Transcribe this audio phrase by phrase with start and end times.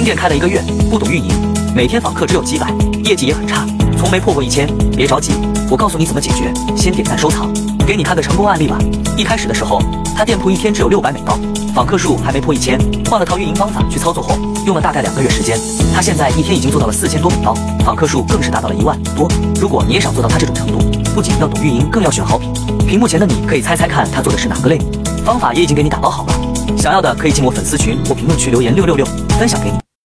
[0.00, 1.30] 新店开了一个月，不懂运营，
[1.74, 2.72] 每天访客只有几百，
[3.04, 3.66] 业绩也很差，
[3.98, 4.66] 从没破过一千。
[4.96, 5.32] 别着急，
[5.70, 6.50] 我告诉你怎么解决。
[6.74, 7.52] 先点赞收藏，
[7.86, 8.78] 给你看个成功案例吧。
[9.14, 9.78] 一开始的时候，
[10.16, 11.38] 他店铺一天只有六百美刀，
[11.74, 12.80] 访客数还没破一千。
[13.10, 15.58] 换了套运营方法去操作后，用了大概两个月时间，
[15.94, 17.52] 他现在一天已经做到了四千多美刀，
[17.84, 19.28] 访客数更是达到了一万多。
[19.60, 20.78] 如果你也想做到他这种程度，
[21.14, 22.50] 不仅要懂运营，更要选好品。
[22.86, 24.78] 屏幕前的你可以猜猜看，他做的是哪个类？
[25.26, 26.32] 方法也已经给你打包好了。
[26.78, 29.04] 想要的可以进我粉丝群或评论区留言六六六，
[29.38, 29.89] 分享给你。